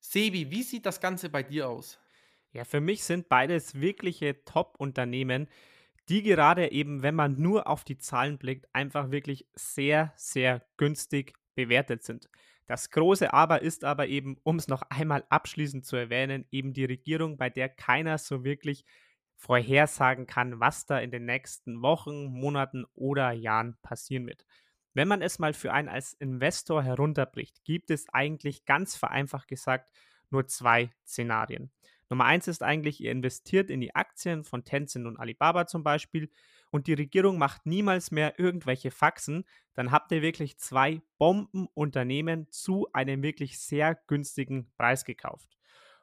Sebi, 0.00 0.50
wie 0.50 0.62
sieht 0.62 0.86
das 0.86 1.00
Ganze 1.00 1.30
bei 1.30 1.42
dir 1.42 1.68
aus? 1.68 1.98
Ja, 2.52 2.64
für 2.64 2.80
mich 2.80 3.04
sind 3.04 3.28
beides 3.28 3.80
wirkliche 3.80 4.44
Top-Unternehmen, 4.44 5.48
die 6.08 6.22
gerade 6.22 6.72
eben, 6.72 7.02
wenn 7.02 7.14
man 7.14 7.40
nur 7.40 7.66
auf 7.66 7.84
die 7.84 7.98
Zahlen 7.98 8.38
blickt, 8.38 8.66
einfach 8.74 9.10
wirklich 9.10 9.46
sehr, 9.54 10.12
sehr 10.16 10.66
günstig 10.76 11.34
bewertet 11.54 12.02
sind. 12.02 12.28
Das 12.66 12.90
große 12.90 13.32
Aber 13.32 13.62
ist 13.62 13.84
aber 13.84 14.06
eben, 14.06 14.36
um 14.44 14.56
es 14.56 14.68
noch 14.68 14.82
einmal 14.88 15.24
abschließend 15.28 15.84
zu 15.84 15.96
erwähnen, 15.96 16.46
eben 16.50 16.72
die 16.72 16.84
Regierung, 16.84 17.36
bei 17.36 17.50
der 17.50 17.68
keiner 17.68 18.18
so 18.18 18.44
wirklich 18.44 18.84
vorhersagen 19.36 20.26
kann, 20.26 20.60
was 20.60 20.86
da 20.86 20.98
in 20.98 21.10
den 21.10 21.24
nächsten 21.24 21.82
Wochen, 21.82 22.26
Monaten 22.26 22.84
oder 22.94 23.32
Jahren 23.32 23.76
passieren 23.82 24.26
wird. 24.26 24.46
Wenn 24.94 25.08
man 25.08 25.22
es 25.22 25.38
mal 25.38 25.52
für 25.52 25.72
einen 25.72 25.88
als 25.88 26.12
Investor 26.14 26.82
herunterbricht, 26.82 27.64
gibt 27.64 27.90
es 27.90 28.08
eigentlich 28.10 28.64
ganz 28.66 28.94
vereinfacht 28.94 29.48
gesagt 29.48 29.90
nur 30.30 30.46
zwei 30.46 30.90
Szenarien. 31.06 31.70
Nummer 32.08 32.24
eins 32.26 32.46
ist 32.46 32.62
eigentlich, 32.62 33.00
ihr 33.00 33.10
investiert 33.10 33.70
in 33.70 33.80
die 33.80 33.94
Aktien 33.94 34.44
von 34.44 34.64
Tencent 34.64 35.06
und 35.06 35.18
Alibaba 35.18 35.66
zum 35.66 35.82
Beispiel 35.82 36.30
und 36.72 36.86
die 36.86 36.94
Regierung 36.94 37.36
macht 37.36 37.66
niemals 37.66 38.10
mehr 38.10 38.38
irgendwelche 38.38 38.90
Faxen, 38.90 39.44
dann 39.74 39.92
habt 39.92 40.10
ihr 40.10 40.22
wirklich 40.22 40.58
zwei 40.58 41.02
Bombenunternehmen 41.18 42.50
zu 42.50 42.88
einem 42.94 43.22
wirklich 43.22 43.60
sehr 43.60 43.94
günstigen 44.06 44.72
Preis 44.78 45.04
gekauft. 45.04 45.58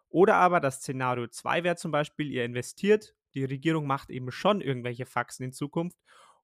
Oder 0.09 0.35
aber 0.35 0.59
das 0.59 0.77
Szenario 0.77 1.27
2 1.27 1.63
wäre 1.63 1.75
zum 1.75 1.91
Beispiel, 1.91 2.31
ihr 2.31 2.45
investiert, 2.45 3.15
die 3.33 3.45
Regierung 3.45 3.87
macht 3.87 4.11
eben 4.11 4.31
schon 4.31 4.61
irgendwelche 4.61 5.07
Faxen 5.07 5.43
in 5.45 5.53
Zukunft 5.53 5.97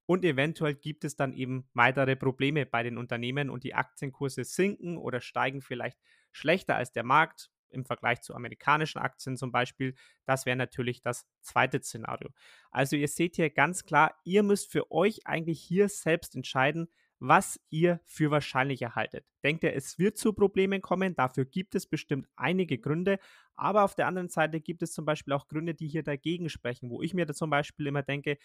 und 0.08 0.26
eventuell 0.26 0.74
gibt 0.74 1.04
es 1.04 1.16
dann 1.16 1.32
eben 1.32 1.70
weitere 1.74 2.16
Probleme 2.16 2.66
bei 2.66 2.82
den 2.82 2.98
Unternehmen 2.98 3.52
und 3.52 3.64
die 3.64 3.76
Aktienkurse 3.76 4.44
sinken 4.44 4.98
oder 4.98 5.22
steigen 5.22 5.62
vielleicht 5.62 6.00
schlechter 6.32 6.76
als 6.76 6.92
der 6.92 7.04
Markt 7.04 7.52
im 7.70 7.86
Vergleich 7.86 8.22
zu 8.22 8.36
amerikanischen 8.36 9.00
Aktien 9.00 9.38
zum 9.38 9.52
Beispiel. 9.52 9.96
Das 10.26 10.46
wäre 10.46 10.56
natürlich 10.56 11.02
das 11.02 11.28
zweite 11.42 11.82
Szenario. 11.82 12.30
Also 12.72 12.96
ihr 12.96 13.08
seht 13.08 13.36
hier 13.36 13.50
ganz 13.50 13.86
klar, 13.86 14.16
ihr 14.24 14.44
müsst 14.44 14.72
für 14.72 14.92
euch 14.92 15.26
eigentlich 15.26 15.62
hier 15.62 15.90
selbst 15.90 16.36
entscheiden, 16.36 16.88
was 17.20 17.60
ihr 17.70 18.02
für 18.06 18.30
wahrscheinlicher 18.32 18.96
haltet. 18.96 19.26
Denkt 19.44 19.64
ihr, 19.64 19.74
es 19.74 19.98
wird 19.98 20.18
zu 20.18 20.34
Problemen 20.34 20.82
kommen? 20.82 21.16
Dafür 21.16 21.46
gibt 21.46 21.76
es 21.76 21.88
bestimmt 21.88 22.28
einige 22.36 22.78
Gründe. 22.78 23.20
Aber 23.56 23.84
auf 23.84 23.96
der 23.96 24.08
anderen 24.08 24.30
Seite 24.30 24.60
gibt 24.60 24.84
es 24.84 24.92
zum 24.92 25.06
Beispiel 25.06 25.34
auch 25.34 25.48
Gründe, 25.48 25.74
die 25.74 25.88
hier 25.88 26.04
dagegen 26.04 26.50
sprechen, 26.50 26.90
wo 26.90 27.02
ich 27.02 27.14
mir 27.14 27.26
da 27.26 27.34
zum 27.34 27.50
Beispiel 27.50 27.88
immer 27.88 28.04
denke, 28.04 28.38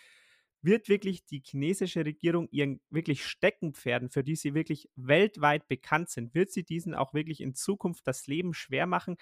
wird 0.63 0.89
wirklich 0.89 1.25
die 1.25 1.43
chinesische 1.45 2.05
Regierung 2.05 2.49
ihren 2.51 2.81
wirklich 2.91 3.25
Steckenpferden, 3.25 4.11
für 4.11 4.25
die 4.25 4.37
sie 4.37 4.55
wirklich 4.55 4.89
weltweit 4.97 5.69
bekannt 5.69 6.11
sind, 6.11 6.35
wird 6.35 6.51
sie 6.51 6.65
diesen 6.65 6.95
auch 6.95 7.15
wirklich 7.15 7.41
in 7.41 7.55
Zukunft 7.55 8.07
das 8.07 8.27
Leben 8.27 8.55
schwer 8.55 8.87
machen? 8.87 9.17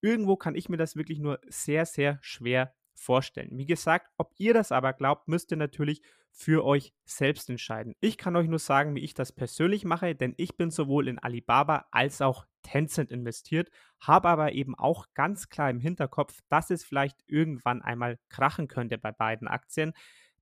Irgendwo 0.00 0.36
kann 0.36 0.54
ich 0.54 0.68
mir 0.68 0.76
das 0.76 0.96
wirklich 0.96 1.18
nur 1.18 1.40
sehr, 1.48 1.86
sehr 1.86 2.18
schwer 2.20 2.74
vorstellen. 2.94 3.50
Wie 3.52 3.66
gesagt, 3.66 4.10
ob 4.16 4.32
ihr 4.38 4.54
das 4.54 4.72
aber 4.72 4.92
glaubt, 4.92 5.28
müsst 5.28 5.50
ihr 5.50 5.56
natürlich 5.56 6.02
für 6.30 6.64
euch 6.64 6.92
selbst 7.04 7.48
entscheiden. 7.48 7.94
Ich 8.00 8.18
kann 8.18 8.34
euch 8.36 8.48
nur 8.48 8.58
sagen, 8.58 8.94
wie 8.94 9.04
ich 9.04 9.14
das 9.14 9.32
persönlich 9.32 9.84
mache, 9.84 10.14
denn 10.14 10.34
ich 10.36 10.56
bin 10.56 10.70
sowohl 10.70 11.08
in 11.08 11.18
Alibaba 11.18 11.86
als 11.92 12.20
auch 12.20 12.46
Tencent 12.62 13.12
investiert, 13.12 13.70
habe 14.00 14.28
aber 14.28 14.52
eben 14.52 14.74
auch 14.74 15.06
ganz 15.14 15.48
klar 15.48 15.70
im 15.70 15.80
Hinterkopf, 15.80 16.40
dass 16.48 16.70
es 16.70 16.84
vielleicht 16.84 17.22
irgendwann 17.26 17.82
einmal 17.82 18.18
krachen 18.28 18.68
könnte 18.68 18.98
bei 18.98 19.12
beiden 19.12 19.46
Aktien. 19.46 19.92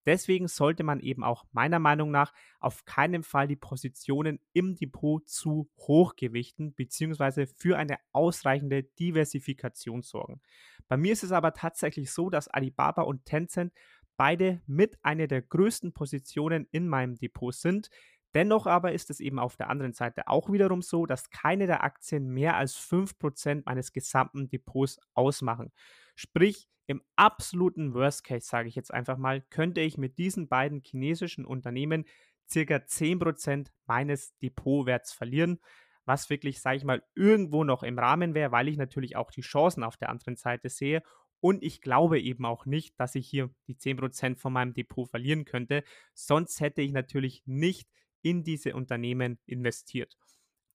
Deswegen 0.07 0.49
sollte 0.49 0.83
man 0.83 1.01
eben 1.01 1.23
auch 1.25 1.45
meiner 1.53 1.79
Meinung 1.79 2.11
nach 2.11 2.33
auf 2.61 2.85
keinen 2.85 3.23
Fall 3.23 3.49
die 3.49 3.57
Positionen 3.57 4.41
im 4.53 4.75
Depot 4.75 5.27
zu 5.29 5.69
hoch 5.79 6.17
gewichten 6.17 6.73
bzw. 6.73 7.47
für 7.47 7.77
eine 7.77 7.99
ausreichende 8.13 8.83
Diversifikation 8.83 10.03
sorgen. 10.03 10.41
Bei 10.89 10.97
mir 10.97 11.13
ist 11.13 11.25
es 11.25 11.33
aber 11.33 11.53
tatsächlich 11.53 12.11
so, 12.11 12.31
dass 12.31 12.49
Alibaba 12.49 13.03
und 13.03 13.25
Tencent 13.25 13.73
beide 14.17 14.61
mit 14.67 14.99
einer 15.03 15.27
der 15.27 15.43
größten 15.43 15.93
Positionen 15.93 16.67
in 16.71 16.89
meinem 16.89 17.17
Depot 17.17 17.55
sind. 17.55 17.91
Dennoch 18.35 18.67
aber 18.67 18.93
ist 18.93 19.11
es 19.11 19.21
eben 19.21 19.39
auf 19.39 19.57
der 19.57 19.69
anderen 19.69 19.93
Seite 19.93 20.29
auch 20.29 20.51
wiederum 20.51 20.83
so, 20.83 21.07
dass 21.07 21.31
keine 21.31 21.67
der 21.67 21.85
Aktien 21.85 22.29
mehr 22.29 22.57
als 22.57 22.77
5% 22.77 23.63
meines 23.67 23.93
gesamten 23.93 24.49
Depots 24.49 24.99
ausmachen. 25.15 25.73
Sprich, 26.15 26.69
im 26.87 27.03
absoluten 27.17 27.95
Worst 27.95 28.25
Case, 28.25 28.47
sage 28.47 28.69
ich 28.69 28.75
jetzt 28.75 28.93
einfach 28.93 29.17
mal, 29.17 29.41
könnte 29.51 29.81
ich 29.81 29.99
mit 29.99 30.19
diesen 30.19 30.49
beiden 30.49 30.83
chinesischen 30.85 31.45
Unternehmen 31.45 32.05
circa 32.51 32.77
10% 32.77 33.69
meines 33.87 34.37
Depotwerts 34.39 35.13
verlieren, 35.13 35.61
was 36.05 36.29
wirklich, 36.29 36.61
sage 36.61 36.79
ich 36.79 36.85
mal, 36.85 37.03
irgendwo 37.15 37.65
noch 37.65 37.83
im 37.83 37.99
Rahmen 37.99 38.35
wäre, 38.35 38.53
weil 38.53 38.69
ich 38.69 38.77
natürlich 38.77 39.17
auch 39.17 39.31
die 39.31 39.43
Chancen 39.43 39.85
auf 39.85 39.97
der 39.97 40.11
anderen 40.11 40.37
Seite 40.37 40.69
sehe. 40.69 41.03
Und 41.41 41.63
ich 41.63 41.81
glaube 41.81 42.21
eben 42.21 42.45
auch 42.45 42.67
nicht, 42.67 42.99
dass 43.01 43.15
ich 43.15 43.29
hier 43.29 43.51
die 43.67 43.77
10% 43.77 44.37
von 44.37 44.53
meinem 44.53 44.75
Depot 44.75 45.09
verlieren 45.09 45.45
könnte. 45.45 45.85
Sonst 46.15 46.61
hätte 46.61 46.83
ich 46.83 46.93
natürlich 46.93 47.43
nicht 47.47 47.89
in 48.23 48.45
diese 48.45 48.75
Unternehmen 48.75 49.39
investiert. 49.47 50.17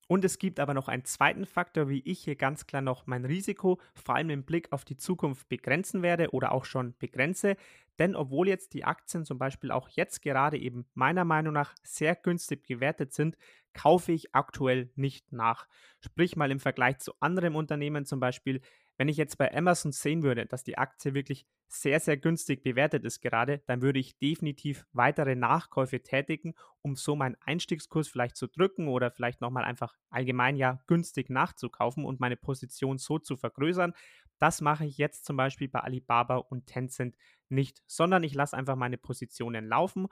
Und 0.10 0.24
es 0.24 0.40
gibt 0.40 0.62
aber 0.62 0.74
noch 0.74 0.88
einen 0.88 1.04
zweiten 1.04 1.46
Faktor, 1.46 1.90
wie 1.90 2.02
ich 2.06 2.20
hier 2.24 2.38
ganz 2.38 2.66
klar 2.66 2.82
noch 2.82 3.08
mein 3.08 3.26
Risiko, 3.26 3.80
vor 3.94 4.16
allem 4.16 4.30
im 4.30 4.46
Blick 4.46 4.72
auf 4.72 4.86
die 4.86 4.96
Zukunft, 4.96 5.50
begrenzen 5.50 6.02
werde 6.02 6.30
oder 6.32 6.54
auch 6.54 6.64
schon 6.64 6.96
begrenze. 6.98 7.58
Denn 8.00 8.16
obwohl 8.16 8.48
jetzt 8.48 8.74
die 8.74 8.86
Aktien 8.86 9.26
zum 9.26 9.38
Beispiel 9.38 9.70
auch 9.70 9.90
jetzt 9.90 10.22
gerade 10.22 10.58
eben 10.58 10.86
meiner 10.94 11.26
Meinung 11.26 11.54
nach 11.54 11.76
sehr 11.84 12.16
günstig 12.16 12.66
gewertet 12.66 13.14
sind, 13.14 13.38
kaufe 13.74 14.14
ich 14.14 14.34
aktuell 14.34 14.92
nicht 14.96 15.34
nach. 15.34 15.68
Sprich 16.00 16.38
mal 16.38 16.52
im 16.52 16.62
Vergleich 16.62 17.00
zu 17.00 17.12
anderen 17.20 17.56
Unternehmen 17.56 18.06
zum 18.06 18.22
Beispiel 18.22 18.62
wenn 18.98 19.08
ich 19.08 19.18
jetzt 19.18 19.38
bei 19.38 19.56
Amazon 19.56 19.92
sehen 19.92 20.24
würde, 20.24 20.46
dass 20.46 20.64
die 20.64 20.78
Aktie 20.78 21.14
wirklich 21.14 21.46
sehr, 21.68 22.00
sehr 22.00 22.18
günstig 22.18 22.64
bewertet 22.64 23.04
ist 23.04 23.22
gerade, 23.22 23.62
dann 23.68 23.82
würde 23.82 24.00
ich 24.00 24.18
definitiv 24.18 24.86
weitere 24.94 25.36
Nachkäufe 25.36 26.02
tätigen, 26.02 26.56
um 26.82 26.96
so 26.96 27.16
meinen 27.16 27.38
Einstiegskurs 27.42 28.08
vielleicht 28.08 28.38
zu 28.38 28.48
drücken 28.48 28.88
oder 28.88 29.12
vielleicht 29.12 29.42
nochmal 29.42 29.66
einfach 29.66 29.96
allgemein 30.10 30.56
ja 30.56 30.80
günstig 30.88 31.30
nachzukaufen 31.30 32.06
und 32.06 32.20
meine 32.20 32.38
Position 32.38 32.98
so 32.98 33.20
zu 33.20 33.38
vergrößern. 33.38 33.94
Das 34.40 34.62
mache 34.62 34.86
ich 34.86 34.98
jetzt 34.98 35.26
zum 35.26 35.36
Beispiel 35.36 35.68
bei 35.68 35.80
Alibaba 35.80 36.38
und 36.38 36.68
Tencent 36.68 37.16
nicht, 37.50 37.82
sondern 37.88 38.24
ich 38.24 38.34
lasse 38.34 38.56
einfach 38.56 38.76
meine 38.76 38.98
Positionen 38.98 39.68
laufen 39.68 40.08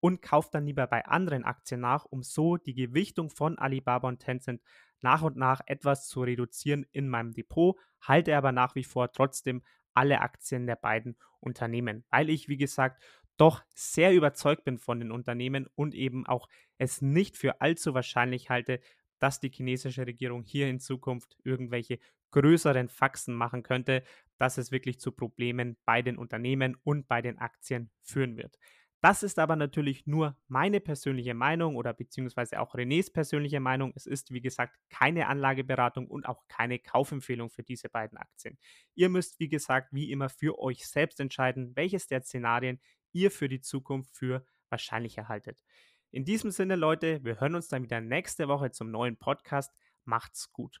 und 0.00 0.22
kaufe 0.22 0.48
dann 0.52 0.66
lieber 0.66 0.86
bei 0.86 1.04
anderen 1.04 1.44
Aktien 1.44 1.80
nach, 1.80 2.04
um 2.06 2.22
so 2.22 2.56
die 2.56 2.74
Gewichtung 2.74 3.30
von 3.30 3.58
Alibaba 3.58 4.08
und 4.08 4.18
Tencent 4.18 4.62
nach 5.00 5.22
und 5.22 5.36
nach 5.36 5.60
etwas 5.66 6.08
zu 6.08 6.22
reduzieren 6.22 6.86
in 6.92 7.08
meinem 7.08 7.32
Depot, 7.32 7.76
halte 8.00 8.36
aber 8.36 8.52
nach 8.52 8.74
wie 8.74 8.84
vor 8.84 9.12
trotzdem 9.12 9.62
alle 9.94 10.20
Aktien 10.20 10.66
der 10.66 10.76
beiden 10.76 11.16
Unternehmen, 11.40 12.04
weil 12.10 12.30
ich, 12.30 12.48
wie 12.48 12.56
gesagt, 12.56 13.02
doch 13.36 13.62
sehr 13.72 14.12
überzeugt 14.12 14.64
bin 14.64 14.78
von 14.78 15.00
den 15.00 15.10
Unternehmen 15.10 15.66
und 15.74 15.94
eben 15.94 16.26
auch 16.26 16.48
es 16.76 17.00
nicht 17.00 17.38
für 17.38 17.60
allzu 17.60 17.94
wahrscheinlich 17.94 18.50
halte, 18.50 18.80
dass 19.18 19.40
die 19.40 19.50
chinesische 19.50 20.06
Regierung 20.06 20.42
hier 20.42 20.68
in 20.68 20.78
Zukunft 20.78 21.36
irgendwelche 21.42 21.98
größeren 22.32 22.88
Faxen 22.88 23.34
machen 23.34 23.62
könnte, 23.62 24.02
dass 24.36 24.58
es 24.58 24.70
wirklich 24.70 25.00
zu 25.00 25.12
Problemen 25.12 25.76
bei 25.84 26.02
den 26.02 26.16
Unternehmen 26.16 26.76
und 26.84 27.08
bei 27.08 27.22
den 27.22 27.38
Aktien 27.38 27.90
führen 28.02 28.36
wird. 28.36 28.58
Das 29.02 29.22
ist 29.22 29.38
aber 29.38 29.56
natürlich 29.56 30.06
nur 30.06 30.36
meine 30.48 30.78
persönliche 30.78 31.32
Meinung 31.32 31.76
oder 31.76 31.94
beziehungsweise 31.94 32.60
auch 32.60 32.74
Renés 32.74 33.10
persönliche 33.10 33.58
Meinung. 33.58 33.92
Es 33.96 34.06
ist, 34.06 34.30
wie 34.30 34.42
gesagt, 34.42 34.76
keine 34.90 35.26
Anlageberatung 35.26 36.06
und 36.06 36.28
auch 36.28 36.46
keine 36.48 36.78
Kaufempfehlung 36.78 37.48
für 37.48 37.62
diese 37.62 37.88
beiden 37.88 38.18
Aktien. 38.18 38.58
Ihr 38.94 39.08
müsst, 39.08 39.40
wie 39.40 39.48
gesagt, 39.48 39.88
wie 39.92 40.10
immer 40.10 40.28
für 40.28 40.58
euch 40.58 40.86
selbst 40.86 41.18
entscheiden, 41.18 41.74
welches 41.76 42.08
der 42.08 42.20
Szenarien 42.20 42.78
ihr 43.12 43.30
für 43.30 43.48
die 43.48 43.60
Zukunft 43.60 44.14
für 44.14 44.44
wahrscheinlich 44.68 45.16
erhaltet. 45.16 45.62
In 46.10 46.24
diesem 46.24 46.50
Sinne, 46.50 46.76
Leute, 46.76 47.24
wir 47.24 47.40
hören 47.40 47.54
uns 47.54 47.68
dann 47.68 47.82
wieder 47.82 48.00
nächste 48.00 48.48
Woche 48.48 48.70
zum 48.70 48.90
neuen 48.90 49.16
Podcast. 49.16 49.72
Macht's 50.04 50.52
gut. 50.52 50.80